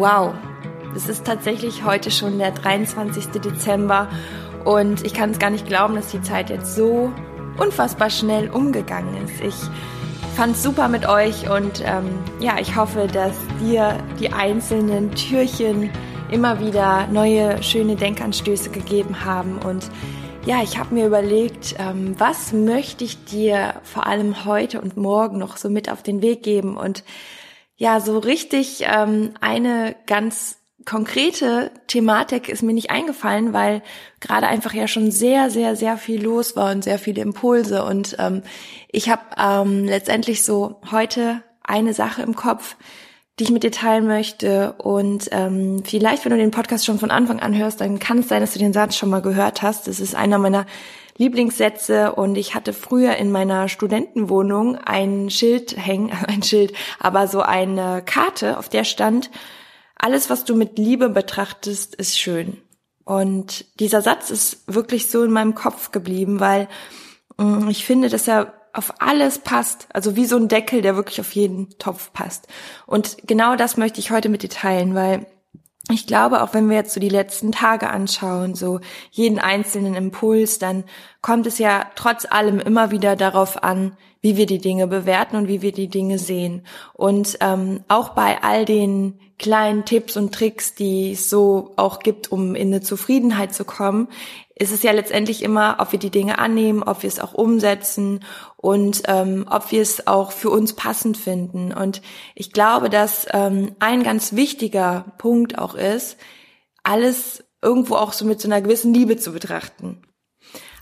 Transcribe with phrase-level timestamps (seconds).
[0.00, 0.32] Wow,
[0.96, 3.32] es ist tatsächlich heute schon der 23.
[3.32, 4.08] Dezember
[4.64, 7.12] und ich kann es gar nicht glauben, dass die Zeit jetzt so
[7.58, 9.42] unfassbar schnell umgegangen ist.
[9.42, 9.54] Ich
[10.36, 15.90] fand es super mit euch und ähm, ja, ich hoffe, dass dir die einzelnen Türchen
[16.30, 19.90] immer wieder neue schöne Denkanstöße gegeben haben und
[20.46, 25.36] ja, ich habe mir überlegt, ähm, was möchte ich dir vor allem heute und morgen
[25.36, 27.04] noch so mit auf den Weg geben und
[27.80, 33.80] ja, so richtig ähm, eine ganz konkrete Thematik ist mir nicht eingefallen, weil
[34.20, 37.82] gerade einfach ja schon sehr, sehr, sehr viel los war und sehr viele Impulse.
[37.82, 38.42] Und ähm,
[38.92, 42.76] ich habe ähm, letztendlich so heute eine Sache im Kopf,
[43.38, 44.72] die ich mit dir teilen möchte.
[44.72, 48.28] Und ähm, vielleicht, wenn du den Podcast schon von Anfang an hörst, dann kann es
[48.28, 49.88] sein, dass du den Satz schon mal gehört hast.
[49.88, 50.66] Das ist einer meiner
[51.16, 57.40] Lieblingssätze und ich hatte früher in meiner Studentenwohnung ein Schild hängen, ein Schild, aber so
[57.40, 59.30] eine Karte, auf der stand,
[59.96, 62.58] alles, was du mit Liebe betrachtest, ist schön.
[63.04, 66.68] Und dieser Satz ist wirklich so in meinem Kopf geblieben, weil
[67.36, 71.20] mm, ich finde, dass er auf alles passt, also wie so ein Deckel, der wirklich
[71.20, 72.46] auf jeden Topf passt.
[72.86, 75.26] Und genau das möchte ich heute mit dir teilen, weil
[75.90, 80.58] ich glaube, auch wenn wir jetzt so die letzten Tage anschauen, so jeden einzelnen Impuls,
[80.58, 80.84] dann
[81.22, 85.48] kommt es ja trotz allem immer wieder darauf an, wie wir die Dinge bewerten und
[85.48, 86.62] wie wir die Dinge sehen.
[86.92, 92.30] Und ähm, auch bei all den kleinen Tipps und Tricks, die es so auch gibt,
[92.30, 94.08] um in eine Zufriedenheit zu kommen,
[94.60, 98.22] ist es ja letztendlich immer, ob wir die Dinge annehmen, ob wir es auch umsetzen
[98.58, 101.72] und ähm, ob wir es auch für uns passend finden.
[101.72, 102.02] Und
[102.34, 106.18] ich glaube, dass ähm, ein ganz wichtiger Punkt auch ist,
[106.82, 110.02] alles irgendwo auch so mit so einer gewissen Liebe zu betrachten.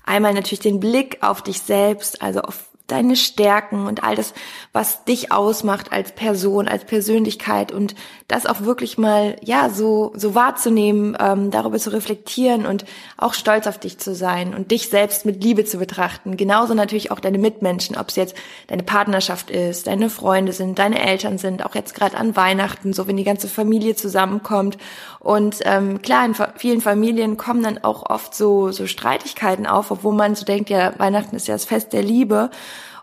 [0.03, 4.34] Einmal natürlich den Blick auf dich selbst, also auf deine Stärken und all das,
[4.72, 7.94] was dich ausmacht als Person, als Persönlichkeit und
[8.27, 12.84] das auch wirklich mal, ja, so, so wahrzunehmen, ähm, darüber zu reflektieren und
[13.16, 16.37] auch stolz auf dich zu sein und dich selbst mit Liebe zu betrachten.
[16.37, 18.34] Genauso natürlich auch deine Mitmenschen, ob es jetzt
[18.66, 23.06] deine Partnerschaft ist, deine Freunde sind, deine Eltern sind, auch jetzt gerade an Weihnachten, so
[23.06, 24.78] wenn die ganze Familie zusammenkommt.
[25.21, 30.15] Und ähm, klar, in vielen Familien kommen dann auch oft so, so Streitigkeiten auf, obwohl
[30.15, 32.50] man so denkt, ja, Weihnachten ist ja das Fest der Liebe.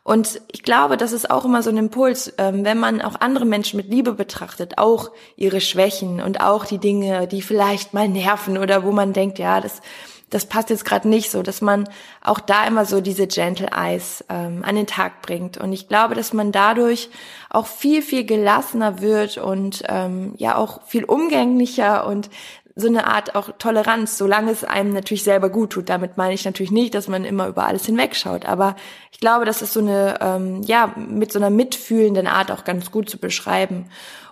[0.03, 3.45] Und ich glaube, das ist auch immer so ein Impuls, ähm, wenn man auch andere
[3.45, 8.57] Menschen mit Liebe betrachtet, auch ihre Schwächen und auch die Dinge, die vielleicht mal nerven
[8.57, 9.81] oder wo man denkt, ja, das,
[10.29, 11.89] das passt jetzt gerade nicht so, dass man
[12.21, 15.57] auch da immer so diese Gentle Eyes ähm, an den Tag bringt.
[15.57, 17.09] Und ich glaube, dass man dadurch
[17.49, 22.29] auch viel, viel gelassener wird und ähm, ja auch viel umgänglicher und
[22.75, 25.89] so eine Art auch Toleranz, solange es einem natürlich selber gut tut.
[25.89, 28.45] Damit meine ich natürlich nicht, dass man immer über alles hinwegschaut.
[28.45, 28.75] Aber
[29.11, 32.91] ich glaube, das ist so eine, ähm, ja, mit so einer mitfühlenden Art auch ganz
[32.91, 33.85] gut zu beschreiben.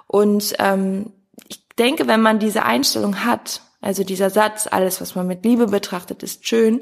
[0.07, 1.13] Und ähm,
[1.47, 5.67] ich denke, wenn man diese Einstellung hat, also dieser Satz, alles, was man mit Liebe
[5.67, 6.81] betrachtet, ist schön,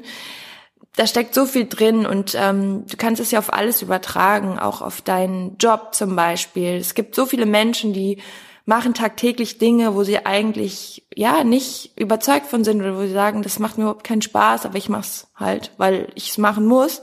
[0.96, 4.82] da steckt so viel drin und ähm, du kannst es ja auf alles übertragen, auch
[4.82, 6.76] auf deinen Job zum Beispiel.
[6.76, 8.18] Es gibt so viele Menschen, die
[8.64, 13.42] machen tagtäglich Dinge, wo sie eigentlich ja nicht überzeugt von sind oder wo sie sagen,
[13.42, 17.02] das macht mir überhaupt keinen Spaß, aber ich mach's halt, weil ich es machen muss.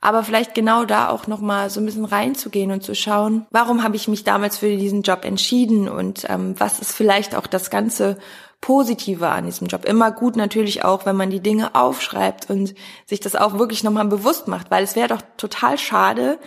[0.00, 3.84] Aber vielleicht genau da auch noch mal so ein bisschen reinzugehen und zu schauen, warum
[3.84, 7.70] habe ich mich damals für diesen Job entschieden und ähm, was ist vielleicht auch das
[7.70, 8.18] ganze
[8.60, 9.84] Positive an diesem Job.
[9.84, 12.74] Immer gut natürlich auch, wenn man die Dinge aufschreibt und
[13.06, 16.38] sich das auch wirklich nochmal bewusst macht, weil es wäre doch total schade,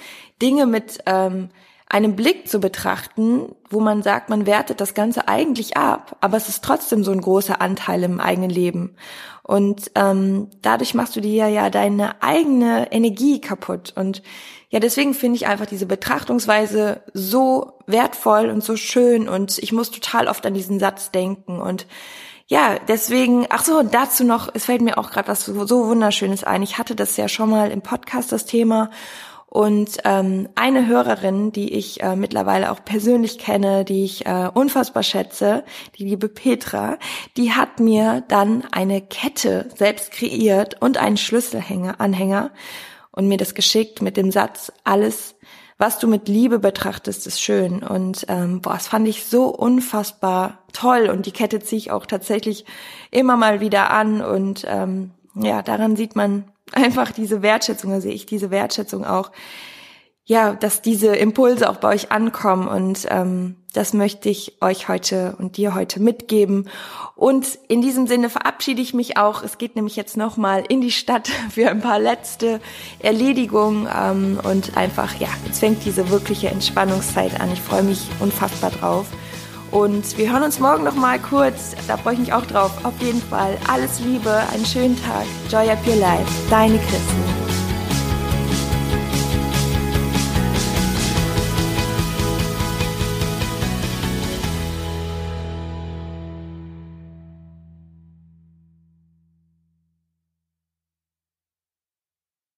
[0.41, 1.49] Dinge mit ähm,
[1.87, 6.49] einem Blick zu betrachten, wo man sagt, man wertet das Ganze eigentlich ab, aber es
[6.49, 8.95] ist trotzdem so ein großer Anteil im eigenen Leben.
[9.43, 13.93] Und ähm, dadurch machst du dir ja deine eigene Energie kaputt.
[13.95, 14.23] Und
[14.69, 19.29] ja, deswegen finde ich einfach diese Betrachtungsweise so wertvoll und so schön.
[19.29, 21.61] Und ich muss total oft an diesen Satz denken.
[21.61, 21.85] Und
[22.47, 26.63] ja, deswegen, ach so, dazu noch, es fällt mir auch gerade was so Wunderschönes ein.
[26.63, 28.89] Ich hatte das ja schon mal im Podcast, das Thema.
[29.55, 35.01] Und ähm, eine Hörerin, die ich äh, mittlerweile auch persönlich kenne, die ich äh, unfassbar
[35.01, 35.63] schätze,
[35.97, 36.97] die liebe Petra,
[37.37, 42.51] die hat mir dann eine Kette selbst kreiert und einen Schlüsselhänger, Anhänger
[43.11, 45.35] und mir das geschickt mit dem Satz, alles,
[45.77, 47.81] was du mit Liebe betrachtest, ist schön.
[47.81, 51.07] Und ähm, boah, das fand ich so unfassbar toll.
[51.09, 52.65] Und die Kette ziehe ich auch tatsächlich
[53.09, 54.21] immer mal wieder an.
[54.21, 59.31] Und ähm, ja, daran sieht man, einfach diese Wertschätzung, da sehe ich diese Wertschätzung auch,
[60.27, 65.35] ja, dass diese Impulse auch bei euch ankommen und ähm, das möchte ich euch heute
[65.37, 66.69] und dir heute mitgeben.
[67.15, 69.43] Und in diesem Sinne verabschiede ich mich auch.
[69.43, 72.59] Es geht nämlich jetzt nochmal in die Stadt für ein paar letzte
[72.99, 77.51] Erledigungen ähm, und einfach, ja, jetzt fängt diese wirkliche Entspannungszeit an.
[77.51, 79.05] Ich freue mich unfassbar drauf.
[79.75, 81.75] Und wir hören uns morgen noch mal kurz.
[81.85, 82.71] Da freue ich mich auch drauf.
[82.85, 85.25] Auf jeden Fall alles Liebe, einen schönen Tag.
[85.49, 86.31] Joy up your life.
[86.49, 87.34] Deine Christen.